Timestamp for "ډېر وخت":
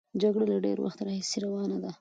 0.65-0.99